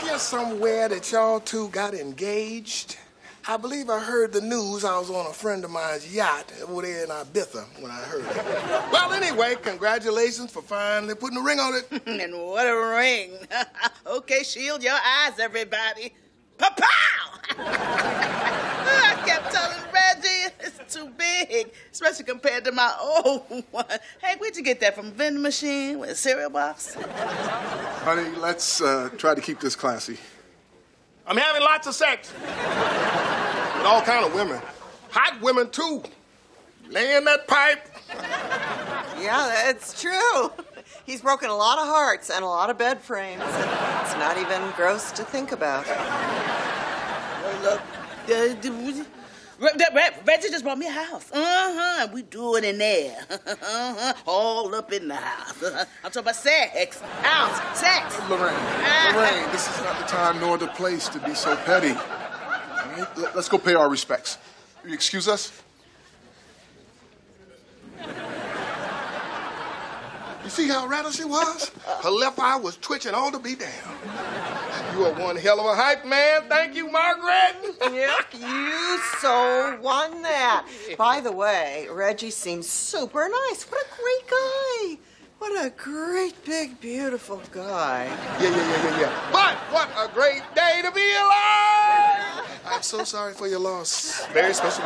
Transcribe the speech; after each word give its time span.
hear 0.00 0.18
somewhere 0.18 0.88
that 0.88 1.10
y'all 1.12 1.40
two 1.40 1.68
got 1.68 1.94
engaged? 1.94 2.96
I 3.46 3.56
believe 3.56 3.88
I 3.88 3.98
heard 3.98 4.32
the 4.32 4.42
news. 4.42 4.84
I 4.84 4.98
was 4.98 5.08
on 5.08 5.26
a 5.26 5.32
friend 5.32 5.64
of 5.64 5.70
mine's 5.70 6.14
yacht 6.14 6.52
over 6.68 6.82
there 6.82 7.04
in 7.04 7.08
Ibiza 7.08 7.64
when 7.80 7.90
I 7.90 7.94
heard 7.94 8.20
it. 8.20 8.36
well, 8.92 9.12
anyway, 9.12 9.56
congratulations 9.62 10.52
for 10.52 10.60
finally 10.60 11.14
putting 11.14 11.38
a 11.38 11.42
ring 11.42 11.58
on 11.58 11.74
it. 11.74 12.02
and 12.06 12.34
what 12.46 12.66
a 12.66 12.94
ring. 12.94 13.38
okay, 14.06 14.42
shield 14.42 14.82
your 14.82 14.92
eyes, 14.92 15.38
everybody. 15.38 16.12
Pa-pow! 16.58 17.38
I 17.60 19.22
kept 19.26 19.52
telling 19.54 19.92
Reggie 19.94 20.54
it's 20.60 20.94
too 20.94 21.08
big, 21.64 21.72
especially 21.92 22.24
compared 22.24 22.64
to 22.64 22.72
my 22.72 22.94
old 23.24 23.64
one. 23.70 23.84
Hey, 24.22 24.36
where'd 24.38 24.56
you 24.56 24.62
get 24.62 24.80
that 24.80 24.94
from? 24.94 25.12
Vending 25.12 25.42
machine 25.42 25.98
with 25.98 26.10
a 26.10 26.14
cereal 26.14 26.50
box? 26.50 26.94
Honey, 26.94 28.30
let's 28.36 28.80
uh, 28.80 29.10
try 29.16 29.34
to 29.34 29.40
keep 29.40 29.60
this 29.60 29.74
classy. 29.76 30.18
I'm 31.26 31.36
having 31.36 31.62
lots 31.62 31.86
of 31.86 31.94
sex 31.94 32.32
with 32.32 33.86
all 33.86 34.00
kind 34.02 34.24
of 34.24 34.34
women, 34.34 34.60
hot 35.10 35.40
women 35.42 35.70
too. 35.70 36.02
Laying 36.88 37.24
that 37.24 37.46
pipe. 37.46 37.86
Yeah, 39.20 39.64
that's 39.66 40.00
true. 40.00 40.50
He's 41.04 41.20
broken 41.20 41.50
a 41.50 41.56
lot 41.56 41.78
of 41.78 41.86
hearts 41.86 42.30
and 42.30 42.42
a 42.42 42.48
lot 42.48 42.70
of 42.70 42.78
bed 42.78 43.00
frames. 43.02 43.42
It's 43.42 44.14
not 44.16 44.38
even 44.38 44.62
gross 44.74 45.12
to 45.12 45.22
think 45.22 45.52
about. 45.52 45.86
Look, 47.62 47.80
uh, 48.30 48.54
d- 48.54 48.70
Re- 48.70 48.92
Re- 48.92 49.04
Reggie 49.60 50.48
just 50.50 50.64
bought 50.64 50.78
me 50.78 50.86
a 50.86 50.90
house. 50.92 51.30
Uh-huh. 51.32 52.08
We 52.12 52.22
do 52.22 52.54
it 52.56 52.64
in 52.64 52.78
there. 52.78 53.16
uh-huh. 53.30 54.12
All 54.26 54.72
up 54.74 54.92
in 54.92 55.08
the 55.08 55.16
house. 55.16 55.62
Uh-huh. 55.62 55.84
I'm 56.04 56.10
talking 56.10 56.22
about 56.22 56.36
sex. 56.36 57.00
House. 57.00 57.78
Sex. 57.78 58.18
Lorraine, 58.30 58.54
Ah. 58.54 59.12
Lorraine, 59.14 59.50
this 59.52 59.68
is 59.68 59.82
not 59.82 59.98
the 59.98 60.04
time 60.06 60.38
nor 60.40 60.58
the 60.58 60.68
place 60.68 61.08
to 61.08 61.18
be 61.20 61.34
so 61.34 61.56
petty. 61.56 61.90
All 61.90 61.96
right, 61.96 63.18
let- 63.18 63.34
let's 63.34 63.48
go 63.48 63.58
pay 63.58 63.74
our 63.74 63.88
respects. 63.88 64.38
You 64.86 64.94
excuse 64.94 65.26
us? 65.28 65.52
You 70.44 70.50
see 70.50 70.68
how 70.68 70.86
rattled 70.86 71.14
she 71.14 71.24
was? 71.24 71.70
Her 72.02 72.10
left 72.10 72.38
eye 72.38 72.56
was 72.56 72.76
twitching 72.78 73.12
all 73.12 73.30
to 73.32 73.38
be 73.38 73.54
damned. 73.54 73.72
You 74.98 75.04
are 75.04 75.12
one 75.12 75.36
hell 75.36 75.60
of 75.60 75.66
a 75.66 75.76
hype 75.80 76.04
man. 76.04 76.42
Thank 76.48 76.74
you, 76.74 76.90
Margaret. 76.90 77.54
Yep, 77.80 78.26
you 78.40 78.98
so 79.20 79.78
won 79.80 80.22
that. 80.22 80.66
By 80.98 81.20
the 81.20 81.30
way, 81.30 81.86
Reggie 81.88 82.32
seems 82.32 82.68
super 82.68 83.28
nice. 83.28 83.62
What 83.62 83.80
a 83.80 83.88
great 83.94 84.28
guy. 84.28 84.98
What 85.38 85.64
a 85.64 85.70
great, 85.70 86.44
big, 86.44 86.80
beautiful 86.80 87.40
guy. 87.52 88.06
Yeah, 88.40 88.50
yeah, 88.50 88.56
yeah, 88.56 88.84
yeah, 88.84 89.00
yeah. 89.02 89.30
But 89.30 89.54
what 89.72 89.88
a 89.96 90.12
great 90.12 90.42
day 90.56 90.82
to 90.82 90.90
be 90.90 91.14
alive! 91.14 92.44
I'm 92.66 92.82
so 92.82 93.04
sorry 93.04 93.34
for 93.34 93.46
your 93.46 93.60
loss. 93.60 94.26
Very 94.32 94.52
special. 94.52 94.82